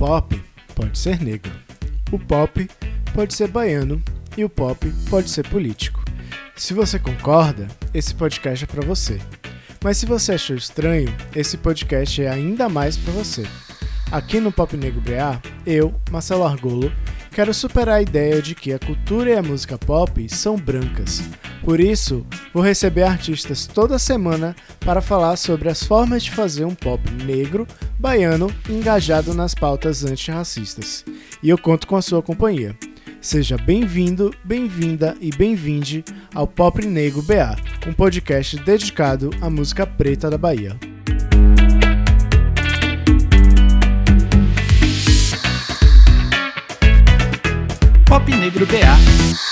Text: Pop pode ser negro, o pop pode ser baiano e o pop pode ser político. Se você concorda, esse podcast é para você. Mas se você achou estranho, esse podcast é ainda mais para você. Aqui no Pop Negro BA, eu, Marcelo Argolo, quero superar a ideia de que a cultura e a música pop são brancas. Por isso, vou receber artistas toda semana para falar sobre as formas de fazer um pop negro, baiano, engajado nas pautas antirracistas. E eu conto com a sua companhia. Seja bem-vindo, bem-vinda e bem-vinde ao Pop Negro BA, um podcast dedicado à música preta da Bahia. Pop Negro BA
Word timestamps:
Pop 0.00 0.34
pode 0.74 0.98
ser 0.98 1.20
negro, 1.20 1.52
o 2.10 2.18
pop 2.18 2.66
pode 3.12 3.34
ser 3.34 3.48
baiano 3.48 4.02
e 4.34 4.42
o 4.42 4.48
pop 4.48 4.90
pode 5.10 5.28
ser 5.28 5.46
político. 5.46 6.02
Se 6.56 6.72
você 6.72 6.98
concorda, 6.98 7.68
esse 7.92 8.14
podcast 8.14 8.64
é 8.64 8.66
para 8.66 8.80
você. 8.80 9.18
Mas 9.84 9.98
se 9.98 10.06
você 10.06 10.32
achou 10.32 10.56
estranho, 10.56 11.14
esse 11.36 11.58
podcast 11.58 12.22
é 12.22 12.30
ainda 12.30 12.66
mais 12.66 12.96
para 12.96 13.12
você. 13.12 13.42
Aqui 14.10 14.40
no 14.40 14.50
Pop 14.50 14.74
Negro 14.74 15.02
BA, 15.02 15.38
eu, 15.66 15.94
Marcelo 16.10 16.44
Argolo, 16.44 16.90
quero 17.30 17.52
superar 17.52 17.96
a 17.96 18.02
ideia 18.02 18.40
de 18.40 18.54
que 18.54 18.72
a 18.72 18.78
cultura 18.78 19.28
e 19.28 19.36
a 19.36 19.42
música 19.42 19.76
pop 19.76 20.26
são 20.30 20.56
brancas. 20.56 21.22
Por 21.62 21.78
isso, 21.78 22.26
vou 22.52 22.62
receber 22.62 23.04
artistas 23.04 23.66
toda 23.66 23.98
semana 23.98 24.54
para 24.80 25.00
falar 25.00 25.36
sobre 25.36 25.68
as 25.68 25.82
formas 25.82 26.24
de 26.24 26.30
fazer 26.30 26.64
um 26.64 26.74
pop 26.74 27.02
negro, 27.24 27.66
baiano, 27.98 28.52
engajado 28.68 29.34
nas 29.34 29.54
pautas 29.54 30.04
antirracistas. 30.04 31.04
E 31.42 31.48
eu 31.48 31.58
conto 31.58 31.86
com 31.86 31.96
a 31.96 32.02
sua 32.02 32.22
companhia. 32.22 32.76
Seja 33.20 33.56
bem-vindo, 33.58 34.34
bem-vinda 34.42 35.14
e 35.20 35.30
bem-vinde 35.30 36.02
ao 36.34 36.46
Pop 36.46 36.84
Negro 36.86 37.20
BA, 37.22 37.54
um 37.86 37.92
podcast 37.92 38.56
dedicado 38.58 39.28
à 39.42 39.50
música 39.50 39.86
preta 39.86 40.30
da 40.30 40.38
Bahia. 40.38 40.74
Pop 48.06 48.36
Negro 48.36 48.66
BA 48.66 49.49